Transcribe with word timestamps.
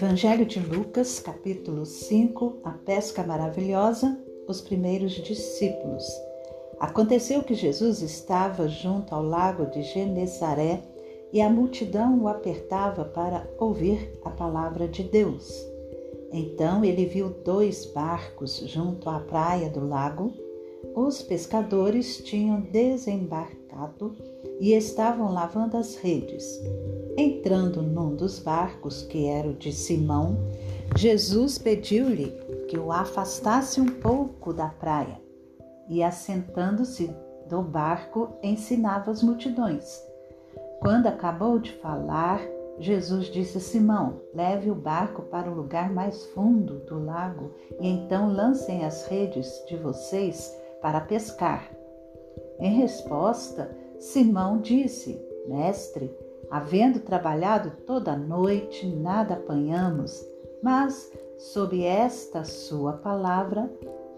Evangelho 0.00 0.46
de 0.46 0.60
Lucas, 0.60 1.18
capítulo 1.18 1.84
5, 1.84 2.58
a 2.62 2.70
pesca 2.70 3.24
maravilhosa, 3.24 4.16
os 4.46 4.60
primeiros 4.60 5.10
discípulos. 5.10 6.04
Aconteceu 6.78 7.42
que 7.42 7.52
Jesus 7.52 8.00
estava 8.00 8.68
junto 8.68 9.12
ao 9.12 9.24
lago 9.24 9.66
de 9.66 9.82
Genezaré 9.82 10.84
e 11.32 11.40
a 11.40 11.50
multidão 11.50 12.16
o 12.20 12.28
apertava 12.28 13.06
para 13.06 13.44
ouvir 13.58 14.16
a 14.24 14.30
palavra 14.30 14.86
de 14.86 15.02
Deus. 15.02 15.52
Então 16.32 16.84
ele 16.84 17.04
viu 17.04 17.30
dois 17.30 17.84
barcos 17.86 18.58
junto 18.66 19.10
à 19.10 19.18
praia 19.18 19.68
do 19.68 19.84
lago. 19.84 20.32
Os 20.94 21.22
pescadores 21.22 22.18
tinham 22.18 22.60
desembarcado 22.60 24.14
e 24.60 24.74
estavam 24.74 25.32
lavando 25.32 25.76
as 25.76 25.96
redes. 25.96 26.46
Entrando 27.20 27.82
num 27.82 28.14
dos 28.14 28.38
barcos, 28.38 29.02
que 29.02 29.26
era 29.26 29.48
o 29.48 29.52
de 29.52 29.72
Simão, 29.72 30.38
Jesus 30.94 31.58
pediu-lhe 31.58 32.30
que 32.68 32.78
o 32.78 32.92
afastasse 32.92 33.80
um 33.80 33.86
pouco 33.86 34.52
da 34.52 34.68
praia 34.68 35.20
e, 35.88 36.00
assentando-se 36.00 37.10
do 37.48 37.60
barco, 37.60 38.28
ensinava 38.40 39.10
as 39.10 39.20
multidões. 39.20 40.00
Quando 40.78 41.08
acabou 41.08 41.58
de 41.58 41.72
falar, 41.72 42.40
Jesus 42.78 43.26
disse 43.26 43.58
a 43.58 43.60
Simão: 43.60 44.20
Leve 44.32 44.70
o 44.70 44.76
barco 44.76 45.22
para 45.22 45.50
o 45.50 45.54
lugar 45.54 45.92
mais 45.92 46.24
fundo 46.26 46.78
do 46.86 47.04
lago 47.04 47.50
e 47.80 47.88
então 47.88 48.32
lancem 48.32 48.84
as 48.84 49.08
redes 49.08 49.60
de 49.66 49.76
vocês 49.76 50.56
para 50.80 51.00
pescar. 51.00 51.68
Em 52.60 52.78
resposta, 52.78 53.76
Simão 53.98 54.60
disse: 54.60 55.20
Mestre, 55.48 56.14
havendo 56.50 57.00
trabalhado 57.00 57.72
toda 57.86 58.12
a 58.12 58.16
noite, 58.16 58.86
nada 58.86 59.34
apanhamos, 59.34 60.24
mas 60.62 61.12
sob 61.38 61.82
esta 61.82 62.44
sua 62.44 62.94
palavra 62.94 63.70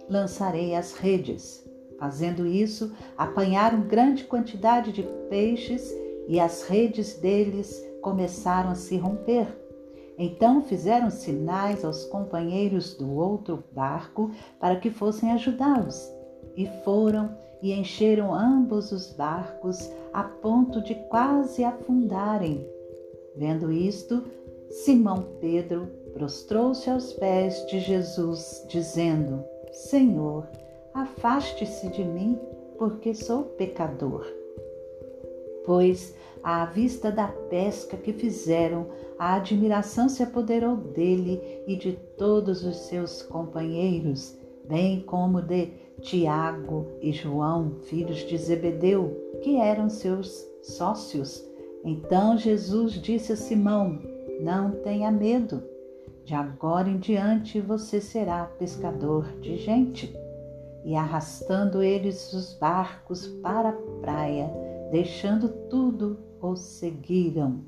lançarei 0.09 0.75
as 0.75 0.95
redes. 0.95 1.69
Fazendo 1.99 2.47
isso, 2.47 2.93
apanharam 3.17 3.83
grande 3.83 4.25
quantidade 4.25 4.91
de 4.91 5.03
peixes 5.29 5.93
e 6.27 6.41
as 6.41 6.67
redes 6.67 7.19
deles 7.19 7.85
começaram 8.01 8.71
a 8.71 8.75
se 8.75 8.97
romper. 8.97 9.47
Então 10.17 10.63
fizeram 10.63 11.11
sinais 11.11 11.85
aos 11.85 12.05
companheiros 12.05 12.95
do 12.95 13.15
outro 13.15 13.65
barco 13.73 14.31
para 14.59 14.77
que 14.77 14.91
fossem 14.91 15.33
ajudá-los. 15.33 16.11
E 16.57 16.67
foram 16.85 17.37
e 17.63 17.73
encheram 17.73 18.35
ambos 18.35 18.93
os 18.93 19.13
barcos 19.13 19.91
a 20.13 20.25
ponto 20.25 20.83
de 20.83 20.95
quase 21.09 21.63
afundarem. 21.65 22.67
Vendo 23.37 23.71
isto, 23.71 24.25
Simão 24.71 25.23
Pedro 25.41 25.89
prostrou-se 26.13 26.89
aos 26.89 27.13
pés 27.13 27.65
de 27.67 27.81
Jesus, 27.81 28.65
dizendo: 28.69 29.45
Senhor, 29.73 30.47
afaste-se 30.95 31.89
de 31.89 32.05
mim, 32.05 32.39
porque 32.79 33.15
sou 33.15 33.45
pecador. 33.45 34.27
Pois, 35.65 36.15
à 36.43 36.65
vista 36.65 37.13
da 37.13 37.29
pesca 37.29 37.97
que 37.97 38.13
fizeram, 38.13 38.87
a 39.19 39.35
admiração 39.35 40.09
se 40.09 40.23
apoderou 40.23 40.77
dele 40.77 41.63
e 41.67 41.77
de 41.77 41.93
todos 42.17 42.65
os 42.65 42.77
seus 42.77 43.23
companheiros, 43.23 44.37
bem 44.67 45.01
como 45.03 45.43
de 45.43 45.73
Tiago 46.01 46.87
e 47.01 47.13
João, 47.13 47.77
filhos 47.83 48.19
de 48.27 48.37
Zebedeu, 48.37 49.17
que 49.43 49.57
eram 49.57 49.89
seus 49.89 50.47
sócios. 50.63 51.45
Então 51.85 52.37
Jesus 52.37 52.93
disse 52.95 53.33
a 53.33 53.37
Simão: 53.37 54.01
Não 54.41 54.71
tenha 54.83 55.11
medo, 55.11 55.63
de 56.25 56.35
agora 56.35 56.89
em 56.89 56.99
diante 56.99 57.61
você 57.61 58.01
será 58.01 58.45
pescador 58.45 59.27
de 59.41 59.57
gente. 59.57 60.15
E 60.85 60.95
arrastando 60.95 61.83
eles 61.83 62.33
os 62.33 62.55
barcos 62.55 63.27
para 63.27 63.69
a 63.69 64.01
praia, 64.01 64.51
deixando 64.91 65.49
tudo, 65.69 66.19
o 66.41 66.57
seguiram. 66.57 67.61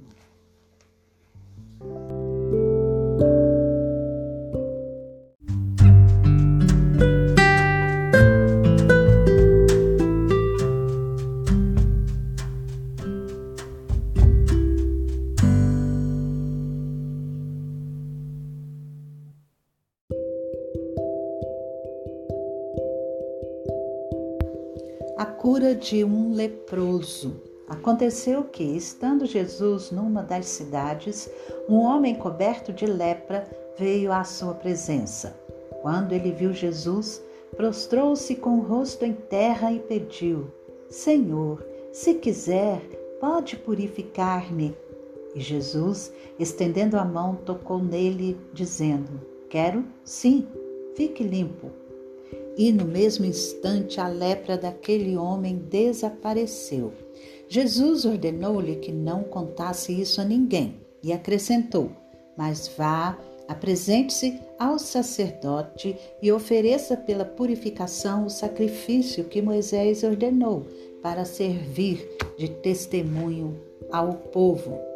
A 25.23 25.25
cura 25.25 25.73
de 25.73 26.03
um 26.03 26.35
leproso. 26.35 27.41
Aconteceu 27.69 28.43
que, 28.43 28.65
estando 28.65 29.25
Jesus 29.25 29.93
numa 29.93 30.21
das 30.21 30.47
cidades, 30.47 31.31
um 31.69 31.77
homem 31.77 32.17
coberto 32.17 32.73
de 32.73 32.87
lepra 32.87 33.49
veio 33.79 34.11
à 34.11 34.25
sua 34.25 34.53
presença. 34.53 35.39
Quando 35.81 36.11
ele 36.13 36.33
viu 36.33 36.53
Jesus, 36.53 37.23
prostrou-se 37.57 38.35
com 38.35 38.59
o 38.59 38.63
rosto 38.63 39.05
em 39.05 39.13
terra 39.13 39.71
e 39.71 39.79
pediu: 39.79 40.49
Senhor, 40.91 41.65
se 41.93 42.15
quiser, 42.15 42.81
pode 43.21 43.55
purificar-me. 43.55 44.77
E 45.37 45.41
Jesus, 45.41 46.13
estendendo 46.37 46.99
a 46.99 47.05
mão, 47.05 47.37
tocou 47.37 47.79
nele, 47.79 48.37
dizendo: 48.53 49.21
Quero, 49.49 49.85
sim, 50.03 50.49
fique 50.97 51.23
limpo. 51.23 51.71
E 52.57 52.71
no 52.71 52.85
mesmo 52.85 53.25
instante 53.25 54.01
a 54.01 54.09
lepra 54.09 54.59
daquele 54.59 55.17
homem 55.17 55.57
desapareceu. 55.57 56.93
Jesus 57.49 58.05
ordenou-lhe 58.05 58.77
que 58.77 58.93
não 58.93 59.23
contasse 59.23 59.93
isso 59.93 60.21
a 60.21 60.25
ninguém 60.25 60.81
e 61.03 61.13
acrescentou: 61.13 61.91
Mas 62.37 62.69
vá, 62.77 63.19
apresente-se 63.49 64.41
ao 64.59 64.79
sacerdote 64.79 65.97
e 66.23 66.31
ofereça 66.31 66.97
pela 66.97 67.25
purificação 67.25 68.27
o 68.27 68.31
sacrifício 68.31 69.25
que 69.25 69.43
Moisés 69.43 70.03
ordenou 70.03 70.67
para 71.03 71.25
servir 71.25 72.09
de 72.39 72.49
testemunho 72.49 73.61
ao 73.91 74.15
povo. 74.15 74.92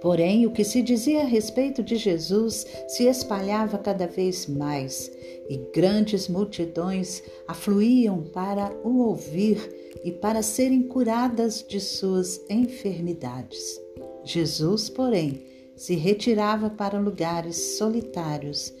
Porém, 0.00 0.46
o 0.46 0.50
que 0.50 0.62
se 0.62 0.82
dizia 0.82 1.22
a 1.22 1.24
respeito 1.24 1.82
de 1.82 1.96
Jesus 1.96 2.66
se 2.88 3.04
espalhava 3.04 3.78
cada 3.78 4.06
vez 4.06 4.46
mais, 4.46 5.10
e 5.48 5.56
grandes 5.72 6.28
multidões 6.28 7.22
afluíam 7.48 8.22
para 8.22 8.72
o 8.84 8.98
ouvir 8.98 9.58
e 10.04 10.12
para 10.12 10.42
serem 10.42 10.82
curadas 10.82 11.64
de 11.66 11.80
suas 11.80 12.40
enfermidades. 12.50 13.80
Jesus, 14.24 14.90
porém, 14.90 15.42
se 15.74 15.94
retirava 15.94 16.70
para 16.70 16.98
lugares 16.98 17.76
solitários 17.78 18.72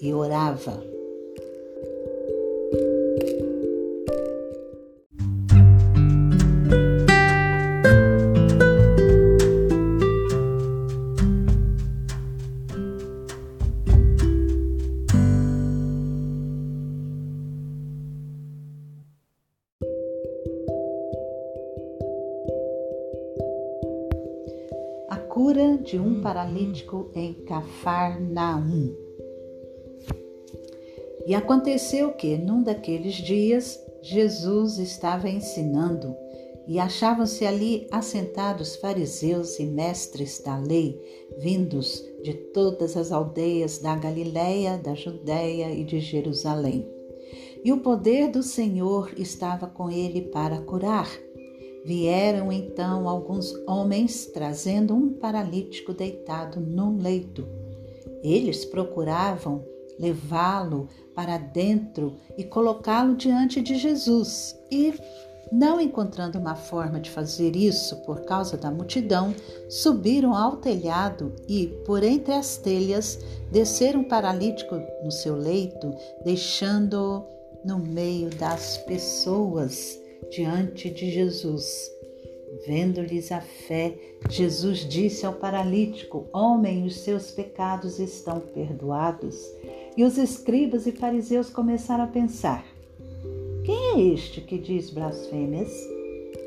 e 0.00 0.12
orava. 0.12 0.82
Cura 25.46 25.78
de 25.78 25.96
um 25.96 26.20
paralítico 26.22 27.08
em 27.14 27.32
Cafarnaum. 27.32 28.92
E 31.24 31.36
aconteceu 31.36 32.10
que, 32.14 32.36
num 32.36 32.64
daqueles 32.64 33.14
dias, 33.14 33.78
Jesus 34.02 34.78
estava 34.78 35.28
ensinando 35.28 36.16
e 36.66 36.80
achavam-se 36.80 37.46
ali 37.46 37.86
assentados 37.92 38.74
fariseus 38.74 39.60
e 39.60 39.66
mestres 39.66 40.42
da 40.44 40.58
lei, 40.58 41.00
vindos 41.38 42.02
de 42.24 42.34
todas 42.34 42.96
as 42.96 43.12
aldeias 43.12 43.78
da 43.78 43.94
Galiléia, 43.94 44.76
da 44.76 44.96
Judéia 44.96 45.70
e 45.70 45.84
de 45.84 46.00
Jerusalém. 46.00 46.84
E 47.64 47.72
o 47.72 47.78
poder 47.78 48.32
do 48.32 48.42
Senhor 48.42 49.12
estava 49.16 49.68
com 49.68 49.88
ele 49.88 50.22
para 50.22 50.60
curar. 50.60 51.08
Vieram 51.86 52.50
então 52.50 53.08
alguns 53.08 53.54
homens 53.64 54.26
trazendo 54.26 54.92
um 54.92 55.12
paralítico 55.12 55.94
deitado 55.94 56.58
num 56.58 57.00
leito. 57.00 57.46
Eles 58.24 58.64
procuravam 58.64 59.64
levá-lo 59.96 60.88
para 61.14 61.38
dentro 61.38 62.16
e 62.36 62.42
colocá-lo 62.42 63.14
diante 63.14 63.62
de 63.62 63.76
Jesus. 63.76 64.58
E 64.68 64.94
Não 65.52 65.80
encontrando 65.80 66.40
uma 66.40 66.56
forma 66.56 66.98
de 66.98 67.08
fazer 67.08 67.54
isso 67.54 67.94
por 68.02 68.22
causa 68.24 68.56
da 68.56 68.68
multidão, 68.68 69.32
subiram 69.70 70.34
ao 70.34 70.56
telhado 70.56 71.36
e, 71.46 71.68
por 71.86 72.02
entre 72.02 72.32
as 72.32 72.56
telhas, 72.56 73.20
desceram 73.52 74.00
um 74.00 74.08
paralítico 74.08 74.74
no 75.04 75.12
seu 75.12 75.36
leito, 75.36 75.94
deixando-o 76.24 77.24
no 77.64 77.78
meio 77.78 78.28
das 78.30 78.76
pessoas 78.78 80.04
diante 80.30 80.90
de 80.90 81.10
Jesus. 81.10 81.90
Vendo-lhes 82.66 83.32
a 83.32 83.40
fé, 83.40 83.96
Jesus 84.30 84.80
disse 84.80 85.26
ao 85.26 85.34
paralítico: 85.34 86.26
Homem, 86.32 86.84
os 86.84 86.96
seus 87.00 87.30
pecados 87.30 87.98
estão 87.98 88.40
perdoados. 88.40 89.36
E 89.96 90.04
os 90.04 90.16
escribas 90.16 90.86
e 90.86 90.92
fariseus 90.92 91.50
começaram 91.50 92.04
a 92.04 92.08
pensar: 92.08 92.64
Quem 93.64 93.94
é 93.94 94.14
este 94.14 94.40
que 94.40 94.58
diz 94.58 94.90
blasfêmias? 94.90 95.72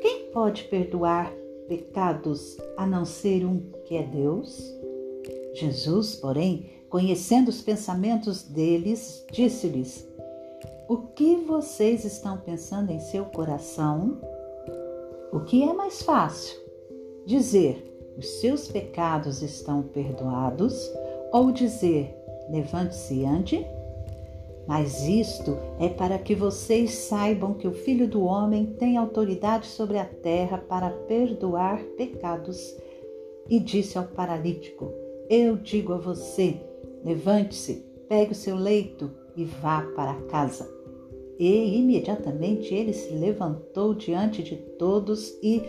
Quem 0.02 0.30
pode 0.32 0.64
perdoar 0.64 1.32
pecados 1.68 2.56
a 2.76 2.86
não 2.86 3.04
ser 3.04 3.44
um 3.44 3.60
que 3.84 3.96
é 3.96 4.02
Deus? 4.02 4.58
Jesus, 5.54 6.16
porém, 6.16 6.70
conhecendo 6.88 7.48
os 7.48 7.60
pensamentos 7.60 8.42
deles, 8.42 9.24
disse-lhes: 9.30 10.09
O 10.90 10.96
que 11.14 11.36
vocês 11.36 12.04
estão 12.04 12.36
pensando 12.36 12.90
em 12.90 12.98
seu 12.98 13.24
coração? 13.26 14.20
O 15.32 15.38
que 15.38 15.62
é 15.62 15.72
mais 15.72 16.02
fácil? 16.02 16.58
Dizer: 17.24 18.12
Os 18.18 18.26
seus 18.40 18.66
pecados 18.66 19.40
estão 19.40 19.84
perdoados, 19.84 20.90
ou 21.32 21.52
dizer: 21.52 22.12
levante-se 22.50 23.14
e 23.14 23.24
ande? 23.24 23.64
Mas 24.66 25.04
isto 25.06 25.56
é 25.78 25.88
para 25.88 26.18
que 26.18 26.34
vocês 26.34 26.90
saibam 26.90 27.54
que 27.54 27.68
o 27.68 27.72
Filho 27.72 28.08
do 28.08 28.24
Homem 28.24 28.74
tem 28.76 28.96
autoridade 28.96 29.68
sobre 29.68 29.96
a 29.96 30.04
terra 30.04 30.58
para 30.58 30.90
perdoar 30.90 31.84
pecados. 31.96 32.76
E 33.48 33.60
disse 33.60 33.96
ao 33.96 34.06
paralítico: 34.08 34.92
Eu 35.28 35.54
digo 35.54 35.92
a 35.92 35.98
você, 35.98 36.60
levante-se, 37.04 37.86
pegue 38.08 38.32
o 38.32 38.34
seu 38.34 38.56
leito 38.56 39.08
e 39.36 39.44
vá 39.44 39.82
para 39.94 40.14
casa. 40.22 40.79
E 41.40 41.78
imediatamente 41.78 42.72
ele 42.74 42.92
se 42.92 43.14
levantou 43.14 43.94
diante 43.94 44.42
de 44.42 44.56
todos 44.56 45.30
e, 45.42 45.62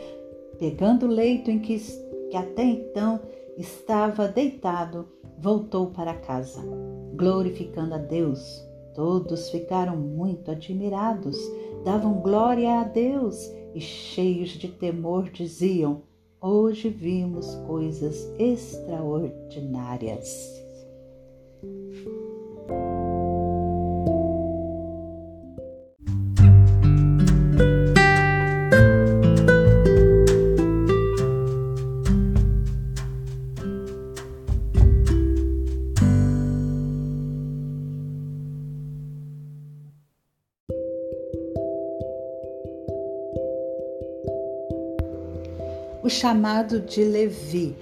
pegando 0.59 1.05
o 1.05 1.09
leito 1.09 1.49
em 1.49 1.59
que, 1.59 1.79
que 2.29 2.35
até 2.35 2.65
então 2.65 3.21
estava 3.57 4.27
deitado, 4.27 5.07
voltou 5.39 5.87
para 5.87 6.13
casa, 6.13 6.61
glorificando 7.15 7.95
a 7.95 7.97
Deus. 7.97 8.61
Todos 8.93 9.49
ficaram 9.49 9.95
muito 9.95 10.51
admirados, 10.51 11.37
davam 11.85 12.15
glória 12.15 12.81
a 12.81 12.83
Deus 12.83 13.49
e, 13.73 13.79
cheios 13.79 14.49
de 14.49 14.67
temor, 14.67 15.29
diziam: 15.29 16.01
Hoje 16.41 16.89
vimos 16.89 17.55
coisas 17.65 18.29
extraordinárias. 18.37 20.60
O 46.03 46.09
chamado 46.09 46.79
de 46.79 47.03
Levi. 47.03 47.75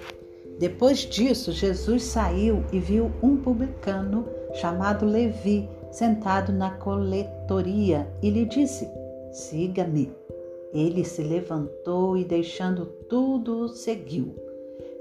Depois 0.57 0.99
disso, 0.99 1.51
Jesus 1.51 2.03
saiu 2.03 2.63
e 2.71 2.79
viu 2.79 3.11
um 3.23 3.37
publicano 3.37 4.25
chamado 4.53 5.05
Levi 5.05 5.69
sentado 5.91 6.51
na 6.51 6.71
coletoria 6.71 8.07
e 8.21 8.29
lhe 8.29 8.45
disse: 8.45 8.87
Siga-me. 9.31 10.11
Ele 10.73 11.03
se 11.03 11.23
levantou 11.23 12.15
e, 12.17 12.23
deixando 12.23 12.85
tudo, 13.07 13.69
seguiu. 13.69 14.35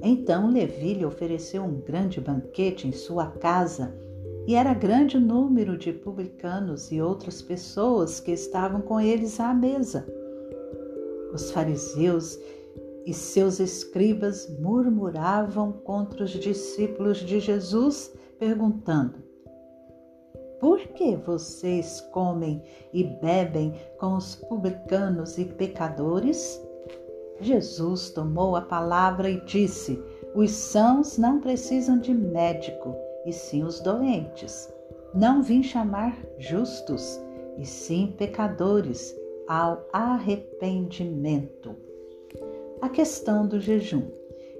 Então 0.03 0.50
Levi 0.50 0.94
lhe 0.94 1.05
ofereceu 1.05 1.62
um 1.62 1.81
grande 1.81 2.20
banquete 2.20 2.87
em 2.87 2.93
sua 2.93 3.26
casa, 3.26 3.94
e 4.47 4.55
era 4.55 4.73
grande 4.73 5.17
o 5.17 5.20
número 5.20 5.76
de 5.76 5.93
publicanos 5.93 6.91
e 6.91 7.03
outras 7.03 7.43
pessoas 7.43 8.20
que 8.20 8.31
estavam 8.31 8.81
com 8.81 8.99
eles 8.99 9.38
à 9.41 9.53
mesa. 9.53 10.06
Os 11.35 11.50
fariseus 11.50 12.38
e 13.08 13.14
seus 13.14 13.58
escribas 13.58 14.46
murmuravam 14.60 15.72
contra 15.72 16.25
os 16.25 16.31
discípulos 16.31 17.16
de 17.16 17.40
Jesus, 17.40 18.14
perguntando: 18.38 19.25
Por 20.60 20.78
que 20.88 21.16
vocês 21.16 22.02
comem 22.12 22.62
e 22.93 23.02
bebem 23.02 23.72
com 23.99 24.14
os 24.14 24.37
publicanos 24.37 25.38
e 25.38 25.46
pecadores? 25.46 26.62
Jesus 27.40 28.10
tomou 28.10 28.55
a 28.55 28.60
palavra 28.60 29.31
e 29.31 29.43
disse: 29.46 29.99
Os 30.34 30.50
sãos 30.50 31.16
não 31.16 31.40
precisam 31.40 31.99
de 31.99 32.12
médico, 32.12 32.94
e 33.25 33.32
sim 33.32 33.64
os 33.64 33.81
doentes. 33.81 34.70
Não 35.14 35.43
vim 35.43 35.62
chamar 35.62 36.14
justos, 36.37 37.19
e 37.56 37.64
sim 37.64 38.14
pecadores 38.19 39.16
ao 39.49 39.88
arrependimento 39.94 41.88
a 42.81 42.89
questão 42.89 43.47
do 43.47 43.61
jejum. 43.61 44.03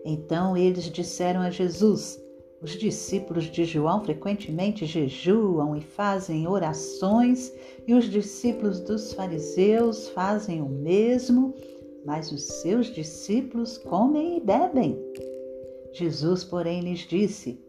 Então 0.05 0.57
eles 0.57 0.85
disseram 0.85 1.41
a 1.41 1.51
Jesus: 1.51 2.21
Os 2.61 2.73
discípulos 2.73 3.45
de 3.45 3.65
João 3.65 4.05
frequentemente 4.05 4.87
jejuam 4.87 5.77
e 5.77 5.81
fazem 5.81 6.47
orações, 6.47 7.53
e 7.87 7.95
os 7.95 8.05
discípulos 8.07 8.81
dos 8.81 9.13
fariseus 9.13 10.09
fazem 10.11 10.63
o 10.63 10.69
mesmo, 10.69 11.55
mas 12.05 12.33
os 12.33 12.43
seus 12.43 12.87
discípulos 12.87 13.79
comem 13.79 14.39
e 14.39 14.41
bebem. 14.41 14.99
Jesus, 15.93 16.45
porém, 16.45 16.81
lhes 16.81 17.01
disse: 17.01 17.61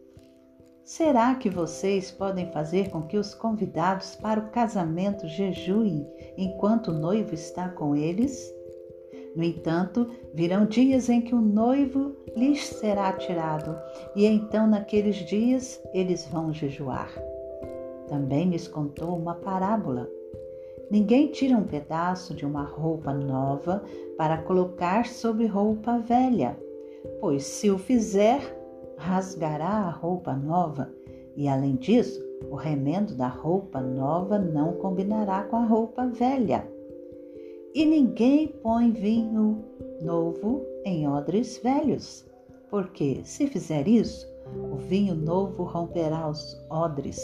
Será 0.84 1.34
que 1.36 1.48
vocês 1.48 2.10
podem 2.10 2.50
fazer 2.50 2.90
com 2.90 3.02
que 3.02 3.16
os 3.16 3.34
convidados 3.34 4.16
para 4.16 4.40
o 4.40 4.50
casamento 4.50 5.28
jejuem 5.28 6.06
enquanto 6.36 6.88
o 6.88 6.98
noivo 6.98 7.34
está 7.34 7.68
com 7.68 7.94
eles? 7.94 8.52
No 9.34 9.44
entanto, 9.44 10.06
virão 10.34 10.66
dias 10.66 11.08
em 11.08 11.20
que 11.20 11.34
o 11.34 11.40
noivo 11.40 12.16
lhes 12.36 12.66
será 12.66 13.12
tirado, 13.12 13.76
e 14.16 14.26
então 14.26 14.66
naqueles 14.66 15.16
dias 15.16 15.80
eles 15.92 16.26
vão 16.26 16.52
jejuar. 16.52 17.10
Também 18.08 18.50
lhes 18.50 18.66
contou 18.66 19.16
uma 19.16 19.34
parábola. 19.34 20.08
Ninguém 20.90 21.28
tira 21.28 21.56
um 21.56 21.62
pedaço 21.62 22.34
de 22.34 22.44
uma 22.44 22.64
roupa 22.64 23.12
nova 23.12 23.84
para 24.16 24.38
colocar 24.38 25.06
sobre 25.06 25.46
roupa 25.46 25.98
velha, 25.98 26.58
pois 27.20 27.44
se 27.44 27.70
o 27.70 27.78
fizer, 27.78 28.40
rasgará 28.96 29.68
a 29.68 29.90
roupa 29.90 30.34
nova, 30.34 30.92
e 31.36 31.48
além 31.48 31.76
disso, 31.76 32.20
o 32.50 32.56
remendo 32.56 33.14
da 33.14 33.28
roupa 33.28 33.80
nova 33.80 34.38
não 34.38 34.72
combinará 34.72 35.44
com 35.44 35.56
a 35.56 35.64
roupa 35.64 36.06
velha. 36.06 36.66
E 37.72 37.86
ninguém 37.86 38.48
põe 38.48 38.90
vinho 38.90 39.64
novo 40.02 40.66
em 40.84 41.06
odres 41.06 41.58
velhos, 41.62 42.26
porque 42.68 43.20
se 43.22 43.46
fizer 43.46 43.86
isso, 43.86 44.26
o 44.72 44.76
vinho 44.76 45.14
novo 45.14 45.62
romperá 45.62 46.28
os 46.28 46.60
odres, 46.68 47.20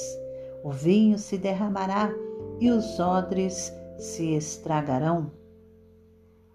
o 0.62 0.70
vinho 0.70 1.18
se 1.18 1.36
derramará 1.36 2.14
e 2.60 2.70
os 2.70 3.00
odres 3.00 3.74
se 3.98 4.34
estragarão. 4.34 5.32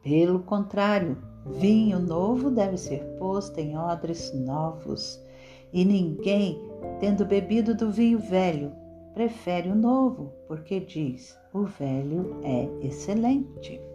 Pelo 0.02 0.40
contrário, 0.40 1.18
vinho 1.46 2.00
novo 2.00 2.50
deve 2.50 2.78
ser 2.78 3.04
posto 3.20 3.60
em 3.60 3.78
odres 3.78 4.34
novos, 4.34 5.22
e 5.74 5.84
ninguém, 5.84 6.62
tendo 7.02 7.26
bebido 7.26 7.76
do 7.76 7.92
vinho 7.92 8.20
velho, 8.20 8.72
prefere 9.14 9.70
o 9.70 9.76
novo, 9.76 10.32
porque 10.48 10.80
diz: 10.80 11.38
o 11.54 11.64
velho 11.64 12.40
é 12.44 12.70
excelente. 12.86 13.91